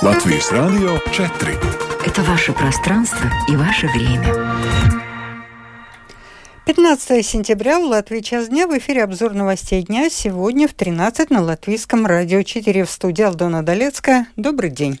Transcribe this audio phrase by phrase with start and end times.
[0.00, 1.58] Латвийс Радио 4.
[2.06, 4.32] Это ваше пространство и ваше время.
[6.66, 10.08] 15 сентября в Латвии час дня в эфире обзор новостей дня.
[10.08, 14.28] Сегодня в 13 на Латвийском радио 4 в студии Алдона Долецкая.
[14.36, 15.00] Добрый день.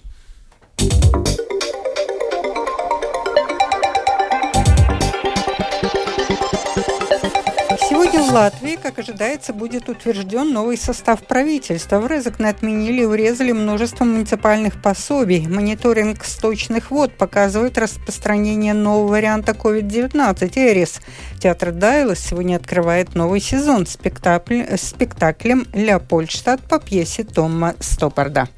[8.28, 11.98] В Латвии, как ожидается, будет утвержден новый состав правительства.
[11.98, 15.46] В Резекне отменили и урезали множество муниципальных пособий.
[15.46, 21.00] Мониторинг сточных вод показывает распространение нового варианта COVID-19 Эрис.
[21.38, 28.48] Театр Дайлас сегодня открывает новый сезон спектакль, спектаклем «Леопольдштадт» по пьесе Тома Стоппарда.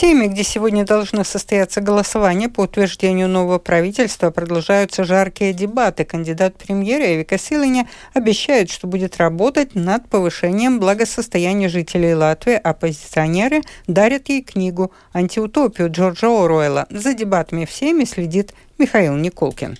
[0.00, 6.04] Сейме, где сегодня должно состояться голосование по утверждению нового правительства, продолжаются жаркие дебаты.
[6.04, 12.54] Кандидат премьера Эвика Силыня обещает, что будет работать над повышением благосостояния жителей Латвии.
[12.54, 16.86] Оппозиционеры дарят ей книгу «Антиутопию» Джорджа Оруэлла.
[16.90, 19.78] За дебатами в Сейме следит Михаил Николкин.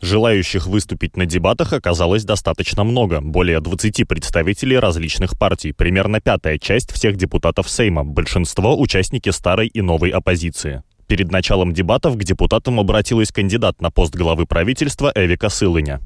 [0.00, 6.90] Желающих выступить на дебатах оказалось достаточно много, более 20 представителей различных партий, примерно пятая часть
[6.92, 10.82] всех депутатов Сейма, большинство– участники старой и новой оппозиции.
[11.06, 16.00] Перед началом дебатов к депутатам обратилась кандидат на пост главы правительства Эвика Сылыня.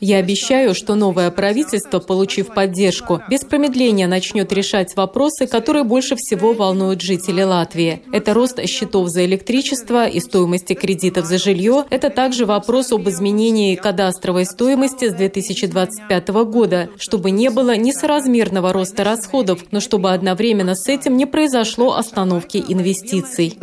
[0.00, 6.54] Я обещаю, что новое правительство, получив поддержку, без промедления начнет решать вопросы, которые больше всего
[6.54, 8.02] волнуют жителей Латвии.
[8.12, 11.84] Это рост счетов за электричество и стоимости кредитов за жилье.
[11.90, 19.04] Это также вопрос об изменении кадастровой стоимости с 2025 года, чтобы не было несоразмерного роста
[19.04, 23.56] расходов, но чтобы одновременно с этим не произошло остановки инвестиций.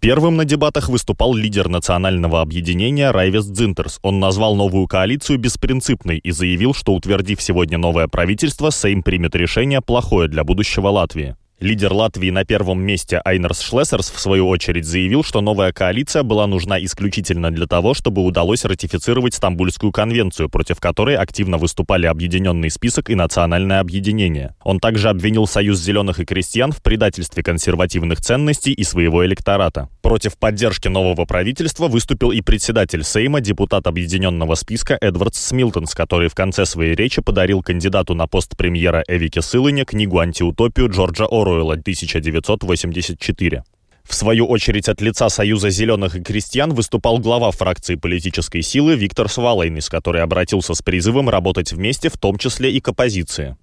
[0.00, 3.98] Первым на дебатах выступал лидер национального объединения Райвис Дзинтарс.
[4.02, 9.80] Он назвал новую коалицию беспринципной и заявил, что утвердив сегодня новое правительство, Сейм примет решение
[9.80, 11.36] плохое для будущего Латвии.
[11.58, 16.46] Лидер Латвии на первом месте Айнарс Шлесерс в свою очередь заявил, что новая коалиция была
[16.46, 23.08] нужна исключительно для того, чтобы удалось ратифицировать Стамбульскую конвенцию, против которой активно выступали Объединенный список
[23.08, 24.54] и Национальное объединение.
[24.64, 29.88] Он также обвинил Союз зеленых и крестьян в предательстве консервативных ценностей и своего электората.
[30.02, 36.34] Против поддержки нового правительства выступил и председатель Сейма, депутат Объединенного списка Эдвардс Смилтенс, который в
[36.34, 41.76] конце своей речи подарил кандидату на пост премьера Эвике Силине книгу «Антиутопию» Джорджа Оруэлла Оруэлла
[41.76, 43.62] 1984.
[44.08, 49.28] В свою очередь от лица Союза зеленых и крестьян выступал глава фракции политической силы Виктор
[49.28, 53.56] Свалайнис, который обратился с призывом работать вместе, в том числе и к оппозиции.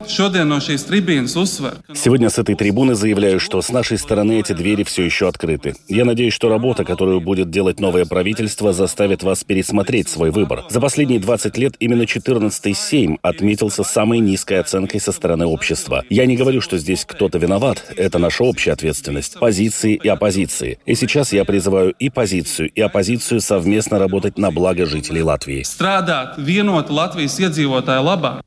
[1.94, 5.76] Сегодня с этой трибуны заявляю, что с нашей стороны эти двери все еще открыты.
[5.88, 10.66] Я надеюсь, что работа, которую будет делать новое правительство, заставит вас пересмотреть свой выбор.
[10.70, 16.04] За последние 20 лет именно 14-й Сейм отметился самой низкой оценкой со стороны общества.
[16.10, 19.40] Я не говорю, что здесь кто-то виноват, это наша общая ответственность.
[19.40, 20.80] Позиции и оппозиции позиции.
[20.88, 25.62] И сейчас я призываю и позицию, и оппозицию совместно работать на благо жителей Латвии.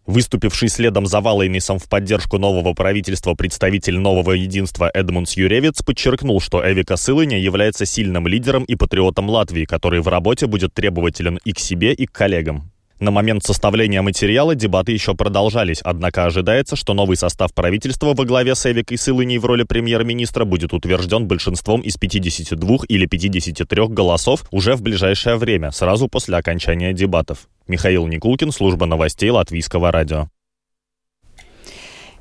[0.04, 6.60] Выступивший следом за Валайнисом в поддержку нового правительства представитель нового единства Эдмундс Юревец подчеркнул, что
[6.60, 11.60] Эвика Сылыня является сильным лидером и патриотом Латвии, который в работе будет требователен и к
[11.60, 12.72] себе, и к коллегам.
[12.98, 18.54] На момент составления материала дебаты еще продолжались, однако ожидается, что новый состав правительства во главе
[18.54, 24.76] с Эвикой Сылыней в роли премьер-министра будет утвержден большинством из 52 или 53 голосов уже
[24.76, 27.48] в ближайшее время, сразу после окончания дебатов.
[27.68, 30.28] Михаил Никулкин, служба новостей Латвийского радио.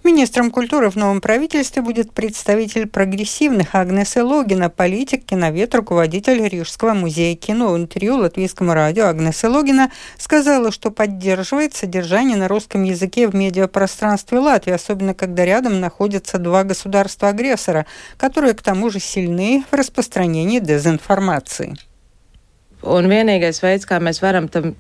[0.06, 7.36] Министром культуры в новом правительстве будет представитель прогрессивных Агнеса Логина, политик, киновед, руководитель Рижского музея
[7.36, 7.74] кино.
[7.74, 14.38] В интервью латвийскому радио Агнеса Логина сказала, что поддерживает содержание на русском языке в медиапространстве
[14.38, 17.88] Латвии, особенно когда рядом находятся два государства-агрессора,
[18.18, 21.76] которые к тому же сильны в распространении дезинформации.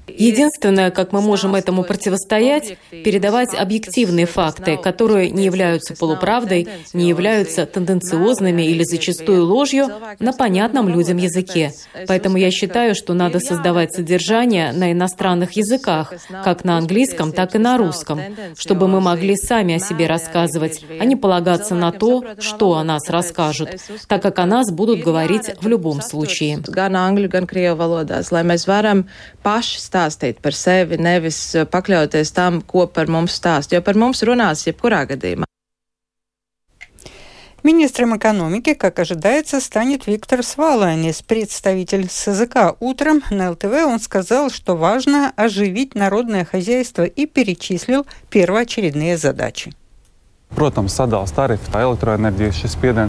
[0.07, 7.66] Единственное, как мы можем этому противостоять, передавать объективные факты, которые не являются полуправдой, не являются
[7.66, 11.72] тенденциозными или зачастую ложью на понятном людям языке.
[12.07, 16.13] Поэтому я считаю, что надо создавать содержание на иностранных языках,
[16.44, 18.22] как на английском, так и на русском,
[18.57, 23.10] чтобы мы могли сами о себе рассказывать, а не полагаться на то, что о нас
[23.10, 23.69] расскажут,
[24.07, 26.60] так как о нас будут говорить в любом случае
[27.95, 29.06] valodās, lai mēs varam
[29.44, 34.68] paši stāstīt par sevi, nevis pakļauties tam, ko par mums stāst, jo par mums runās
[34.68, 35.45] jebkurā gadījumā.
[37.63, 42.75] Министром экономики, как ожидается, станет Виктор Сваланис, представитель СЗК.
[42.80, 49.74] Утром на ЛТВ он сказал, что важно оживить народное хозяйство и перечислил первоочередные задачи.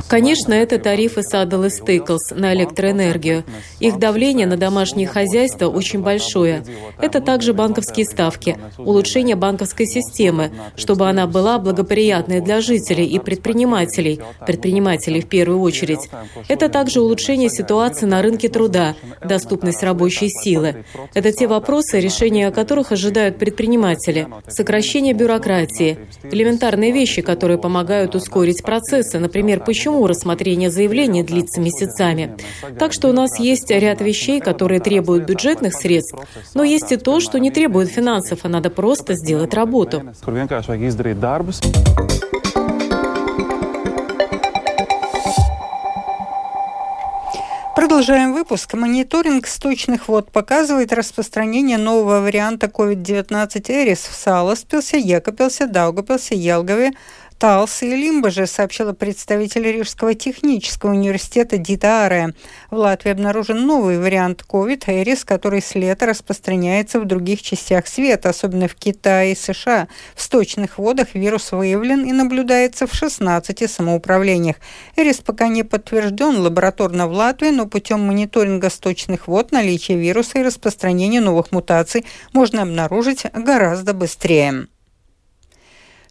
[0.08, 3.44] Конечно, это тарифы Saddle Stickles на электроэнергию.
[3.78, 6.64] Их давление на домашние хозяйства очень большое.
[7.00, 14.20] Это также банковские ставки, улучшение банковской системы, чтобы она была благоприятной для жителей и предпринимателей,
[14.44, 16.08] предпринимателей в первую очередь.
[16.48, 20.84] Это также улучшение ситуации на рынке труда, доступность рабочей силы.
[21.14, 24.26] Это те вопросы, решения которых ожидают предприниматели.
[24.48, 29.18] Сокращение бюрократии, элементарные вещи, которые помогают ускорить процессы.
[29.18, 32.36] Например, почему рассмотрение заявления длится месяцами.
[32.78, 36.16] Так что у нас есть ряд вещей, которые требуют бюджетных средств,
[36.54, 40.02] но есть и то, что не требует финансов, а надо просто сделать работу.
[47.76, 48.72] Продолжаем выпуск.
[48.72, 56.92] Мониторинг сточных вод показывает распространение нового варианта COVID-19 Эрис в Саласпилсе, Екапелсе, Даугапилсе, Елгове,
[57.38, 62.32] Талсы и Лимбаже, сообщила представитель Рижского технического университета Дита Аре.
[62.70, 68.30] В Латвии обнаружен новый вариант COVID, Эрис, который с лета распространяется в других частях света,
[68.30, 69.88] особенно в Китае и США.
[70.14, 74.56] В сточных водах вирус выявлен и наблюдается в 16 самоуправлениях.
[74.96, 80.42] Эрис пока не подтвержден лабораторно в Латвии, но путем мониторинга сточных вод наличие вируса и
[80.42, 84.68] распространение новых мутаций можно обнаружить гораздо быстрее.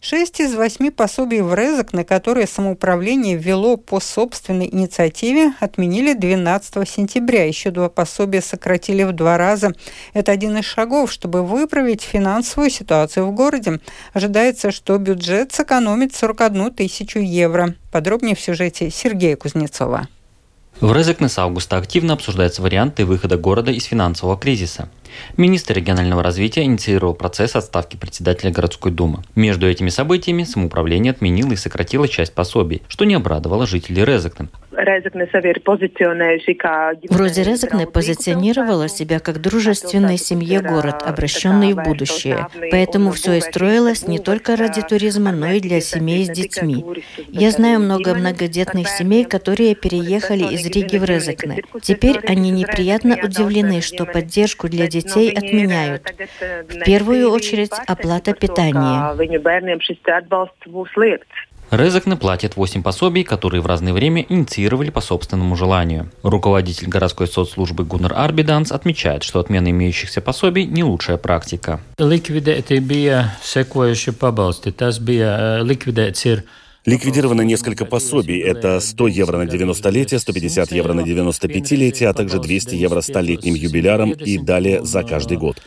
[0.00, 6.88] Шесть из восьми пособий в РЭЗок, на которые самоуправление ввело по собственной инициативе, отменили 12
[6.88, 7.44] сентября.
[7.44, 9.72] Еще два пособия сократили в два раза.
[10.12, 13.80] Это один из шагов, чтобы выправить финансовую ситуацию в городе.
[14.12, 17.74] Ожидается, что бюджет сэкономит 41 тысячу евро.
[17.90, 20.08] Подробнее в сюжете Сергея Кузнецова.
[20.80, 24.90] В Резекне с августа активно обсуждаются варианты выхода города из финансового кризиса.
[25.36, 29.22] Министр регионального развития инициировал процесс отставки председателя городской думы.
[29.34, 34.48] Между этими событиями самоуправление отменило и сократило часть пособий, что не обрадовало жителей Резекне.
[37.08, 42.48] Вроде Резекне позиционировала себя как дружественная семье город, обращенный в будущее.
[42.70, 46.84] Поэтому все и строилось не только ради туризма, но и для семей с детьми.
[47.28, 51.62] Я знаю много многодетных семей, которые переехали из Риги в Резекне.
[51.80, 56.02] Теперь они неприятно удивлены, что поддержку для детей отменяют.
[56.68, 59.14] В первую очередь оплата питания.
[61.70, 66.12] Резекне платит 8 пособий, которые в разное время инициировали по собственному желанию.
[66.22, 71.80] Руководитель городской соцслужбы Гуннар Арбиданс отмечает, что отмена имеющихся пособий не лучшая практика.
[71.98, 74.70] Likvidēti bija sekojuši pabalsti.
[74.70, 76.46] Tas bija likvidēts ir
[76.86, 78.40] Ликвидировано несколько пособий.
[78.40, 84.12] Это 100 евро на 90-летие, 150 евро на 95-летие, а также 200 евро столетним юбилярам
[84.12, 85.60] и далее за каждый год.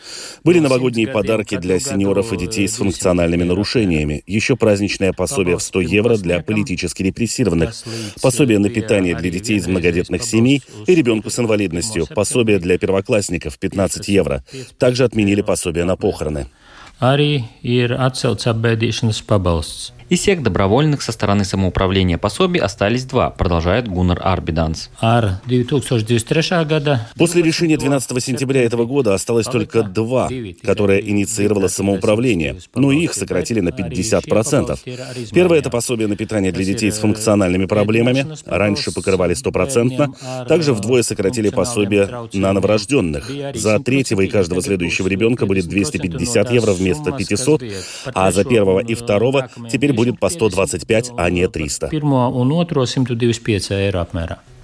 [0.44, 4.22] Были новогодние подарки для сеньоров и детей с функциональными нарушениями.
[4.26, 7.74] Еще праздничное пособие в 100 евро для политически репрессированных.
[8.22, 12.06] Пособие на питание для детей из многодетных семей и ребенку с инвалидностью.
[12.06, 14.42] Пособие для первоклассников 15 евро.
[14.78, 16.46] Также отменили пособие на похороны.
[17.00, 19.99] Arī ir atcelts apbēdīšanas pabalsts.
[20.10, 24.90] Из всех добровольных со стороны самоуправления пособий остались два, продолжает Гуннар Арбиданс.
[27.16, 30.28] После решения 12 сентября этого года осталось только два,
[30.64, 35.30] которое инициировало самоуправление, но их сократили на 50%.
[35.32, 38.26] Первое– это пособие на питание для детей с функциональными проблемами.
[38.46, 40.12] Раньше покрывали стопроцентно.
[40.48, 43.30] Также вдвое сократили пособие на новорожденных.
[43.54, 47.62] За третьего и каждого следующего ребенка будет 250 евро вместо 500,
[48.12, 51.88] а за первого и второго теперь будет по 125, а не 300.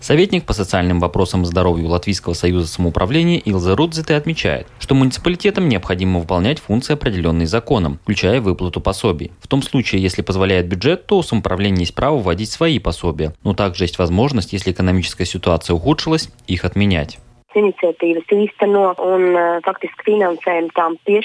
[0.00, 6.21] Советник по социальным вопросам и здоровью Латвийского союза самоуправления Илза Рудзите отмечает, что муниципалитетам необходимо
[6.21, 9.33] выполнять функции, определенные законом, включая выплату пособий.
[9.40, 13.55] В том случае, если позволяет бюджет, то у самоуправления есть право вводить свои пособия, но
[13.55, 17.19] также есть возможность, если экономическая ситуация ухудшилась, их отменять
[17.57, 21.23] iniciatīvas īsteno un ir...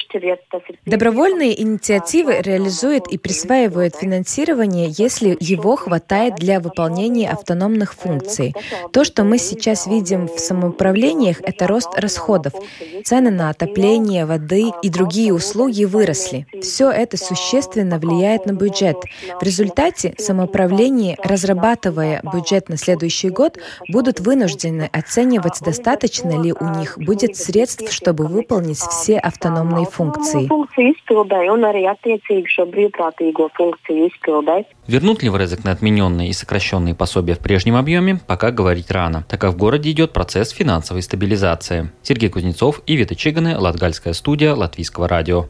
[0.85, 8.53] Добровольные инициативы реализуют и присваивают финансирование, если его хватает для выполнения автономных функций.
[8.93, 12.53] То, что мы сейчас видим в самоуправлениях, это рост расходов.
[13.03, 16.45] Цены на отопление, воды и другие услуги выросли.
[16.61, 18.97] Все это существенно влияет на бюджет.
[19.39, 23.57] В результате самоуправление, разрабатывая бюджет на следующий год,
[23.89, 30.47] будут вынуждены оценивать достаточно достаточно ли у них будет средств, чтобы выполнить все автономные функции?
[34.87, 39.39] Вернут ли в Резекне отмененные и сокращенные пособия в прежнем объеме, пока говорить рано, так
[39.41, 41.91] как в городе идет процесс финансовой стабилизации.
[42.01, 45.47] Сергей Кузнецов и Вита Чиганы, Латгальская студия Латвийского радио.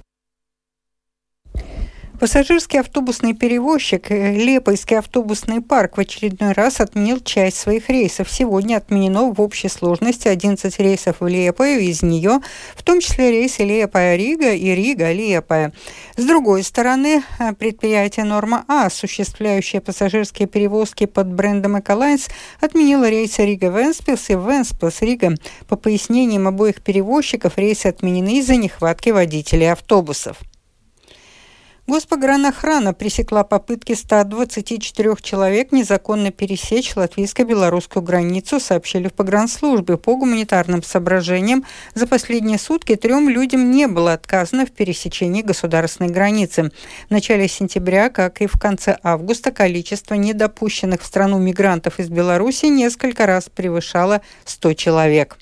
[2.22, 8.30] Пассажирский автобусный перевозчик Лиепайский автобусный парк в очередной раз отменил часть своих рейсов.
[8.30, 12.42] Сегодня отменено в общей сложности 11 рейсов в Лиепаю и из нее,
[12.76, 15.74] в том числе рейсы Лиепая-Рига и Рига-Лиепая.
[16.16, 17.24] С другой стороны,
[17.58, 22.28] предприятие «Norma-A», осуществляющее пассажирские перевозки под брендом «Ecolines»,
[22.60, 25.38] отменило рейсы Рига-Вентспилс и Вентспилс-Рига.
[25.68, 30.38] По пояснениям обоих перевозчиков, рейсы отменены из-за нехватки водителей автобусов.
[31.92, 39.98] Госпогранохрана пресекла попытки 124 человек незаконно пересечь латвийско-белорусскую границу, сообщили в погранслужбе.
[39.98, 46.72] По гуманитарным соображениям за последние сутки трем людям не было отказано в пересечении государственной границы.
[47.10, 52.68] В начале сентября, как и в конце августа, количество недопущенных в страну мигрантов из Беларуси
[52.68, 55.38] несколько раз превышало 100 человек.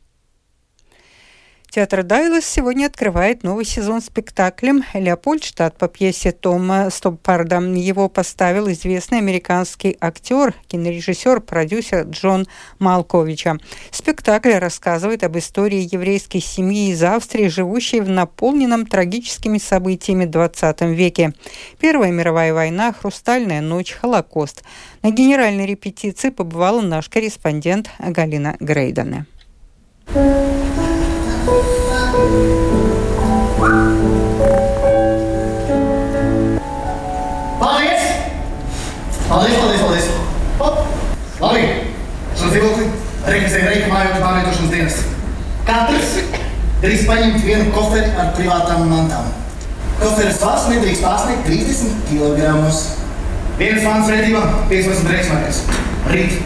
[1.71, 7.57] Театр Дайлас сегодня открывает новый сезон спектаклем «Леопольдштадт» по пьесе Тома Стоппарда.
[7.59, 12.47] Его поставил известный американский актер, кинорежиссер, продюсер Джон
[12.79, 13.59] Малковича.
[13.91, 21.33] Спектакль рассказывает об истории еврейской семьи из Австрии, живущей в наполненном трагическими событиями 20 веке.
[21.79, 24.63] Первая мировая война, Хрустальная ночь, Холокост.
[25.03, 29.27] На генеральной репетиции побывала наш корреспондент Галина Грейдене.
[37.59, 38.03] Paldies!
[39.27, 40.07] Paldies, paldies, paldies!
[40.59, 40.77] Hop!
[41.41, 41.63] Labi!
[42.37, 42.85] Šo dzīvokli
[43.25, 44.99] reģistrē Reika mājokļu pārvietošanas dienas.
[45.69, 46.11] Katrs
[46.83, 49.31] drīz paņemt vienu koferi ar privātām mantām.
[49.99, 52.53] Koferis svars nedrīkst pārsniegt 30 kg.
[53.59, 55.63] Vienas vannas vērtība 15 reiksmarkas.
[56.13, 56.37] Rīt,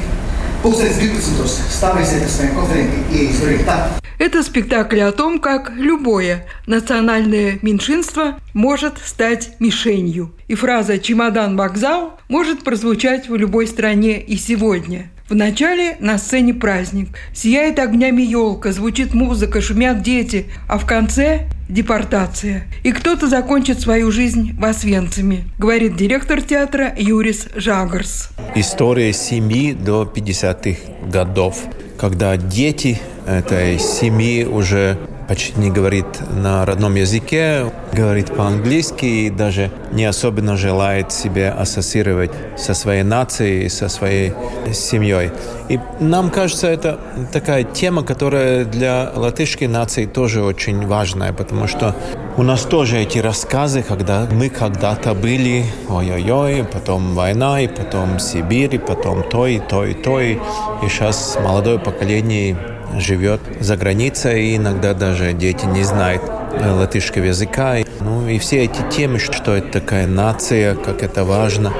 [0.63, 1.67] pulkstenis 12.
[1.77, 3.67] Stāvēsiet ar saviem koferiem ieejas durvīm.
[3.69, 4.02] Tā.
[4.23, 10.33] Это спектакль о том, как любое национальное меньшинство может стать мишенью.
[10.47, 15.11] И фраза «чемодан-вокзал» может прозвучать в любой стране и сегодня.
[15.33, 17.17] В начале на сцене праздник.
[17.33, 22.67] Сияет огнями елка, звучит музыка, шумят дети, а в конце– депортация.
[22.83, 28.29] И кто-то закончит свою жизнь в Освенциме, говорит директор театра Юрис Жагарс.
[28.53, 30.79] История семьи до 50-х
[31.11, 31.63] годов,
[31.97, 34.99] когда дети этой семьи уже
[35.33, 42.29] почти не говорит на родном языке, говорит по-английски и даже не особенно желает себя ассоциировать
[42.55, 44.33] со своей нацией, со своей
[44.73, 45.31] семьей.
[45.69, 46.99] И нам кажется, это
[47.31, 51.95] такая тема, которая для латышской нации тоже очень важная, потому что
[52.37, 58.75] у нас тоже эти рассказы, когда мы когда-то были, ой-ой-ой, потом война, и потом Сибирь,
[58.75, 60.19] и потом то, и то, и то.
[60.19, 60.37] И
[60.83, 62.55] сейчас молодое поколение
[62.99, 67.77] живет за границей, и иногда даже дети не знают э, латышского языка.
[67.99, 71.73] Ну и все эти темы, что это такая нация, как это важно,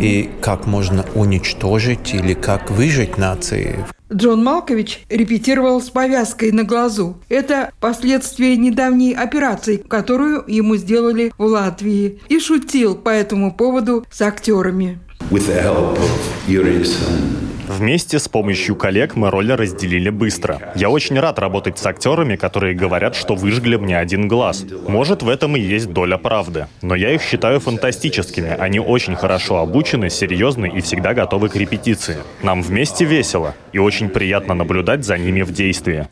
[0.00, 3.84] и как можно уничтожить или как выжить нации.
[4.12, 7.16] Джон Малкович репетировал с повязкой на глазу.
[7.28, 14.20] Это последствия недавней операции, которую ему сделали в Латвии, и шутил по этому поводу с
[14.22, 15.00] актерами.
[15.30, 20.72] With the help of Вместе с помощью коллег мы роли разделили быстро.
[20.74, 24.64] Я очень рад работать с актерами, которые говорят, что выжгли мне один глаз.
[24.86, 26.66] Может, в этом и есть доля правды.
[26.82, 28.50] Но я их считаю фантастическими.
[28.50, 32.16] Они очень хорошо обучены, серьезны и всегда готовы к репетиции.
[32.42, 36.06] Нам вместе весело и очень приятно наблюдать за ними в действии.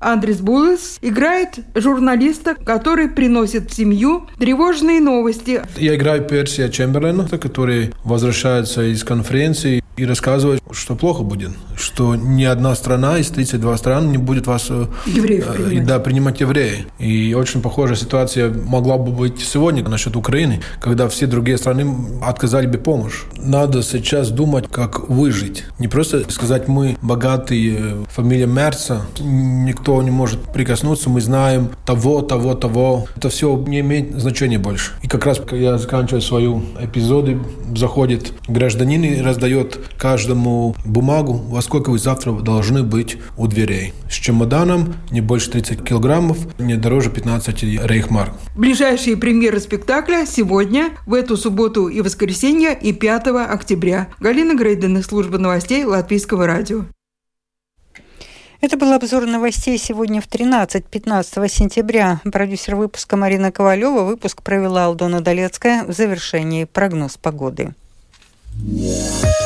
[0.00, 5.62] Андрес Буллес играет журналиста, который приносит в семью тревожные новости.
[5.76, 9.83] Я играю Персия Чемберлена, который возвращается из конференции See.
[9.96, 14.66] И рассказывает, что плохо будет, что ни одна страна из 32 стран не будет вас
[14.70, 15.86] э, Евреев э, принимать.
[15.86, 16.86] Да, принимать евреи.
[16.98, 21.86] И очень похожая ситуация могла бы быть сегодня насчет Украины, когда все другие страны
[22.22, 23.22] отказали бы помощь.
[23.36, 25.64] Надо сейчас думать, как выжить.
[25.78, 32.54] Не просто сказать, мы богатые, фамилия Мерца, никто не может прикоснуться, мы знаем того, того,
[32.54, 33.06] того.
[33.16, 34.92] Это все не имеет значения больше.
[35.02, 37.38] И как раз, когда я заканчиваю свою эпизоды,
[37.76, 43.92] заходит гражданин и раздает каждому бумагу, во сколько вы завтра должны быть у дверей.
[44.10, 48.32] С чемоданом не больше 30 килограммов, не дороже 15 рейхмарк.
[48.56, 54.08] Ближайшие премьеры спектакля сегодня, в эту субботу и воскресенье и 5 октября.
[54.20, 56.84] Галина Грейден служба новостей Латвийского радио.
[58.64, 62.22] Это был обзор новостей сегодня в 13-15 сентября.
[62.24, 64.04] Продюсер выпуска Марина Ковалева.
[64.04, 65.84] Выпуск провела Алдона Долецкая.
[65.84, 67.74] В завершении прогноз погоды.
[68.56, 69.43] Yeah.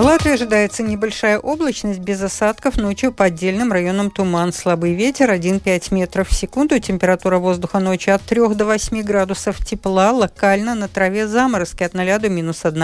[0.00, 2.78] В Латвии ожидается небольшая облачность без осадков.
[2.78, 4.50] Ночью по отдельным районам туман.
[4.50, 6.78] Слабый ветер 1,5 метров в секунду.
[6.80, 10.12] Температура воздуха ночью от 3 до 8 градусов тепла.
[10.12, 12.82] Локально на траве заморозки от 0 до минус 1.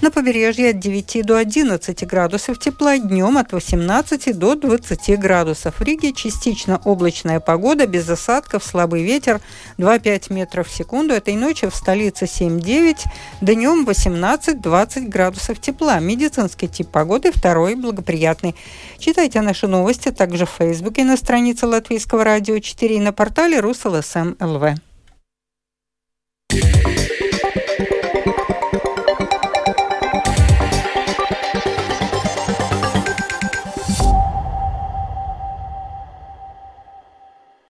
[0.00, 2.96] На побережье от 9 до 11 градусов тепла.
[2.96, 5.80] Днем от 18 до 20 градусов.
[5.80, 8.62] В Риге частично облачная погода без осадков.
[8.62, 9.40] Слабый ветер
[9.78, 11.12] 2,5 метров в секунду.
[11.12, 12.98] Этой ночью в столице 7-9.
[13.40, 15.98] Днем 18-20 градусов тепла.
[15.98, 18.54] Медицина медицинский тип погоды, второй– благоприятный.
[18.98, 24.34] Читайте наши новости также в Фейсбуке на странице Латвийского радио 4 и на портале РусЛСМ
[24.40, 24.76] ЛВ.